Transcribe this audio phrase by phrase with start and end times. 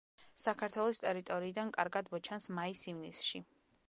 [0.43, 3.43] საქართველოს ტერიტორიიდან კარგად მოჩანს მაის-ივნისში.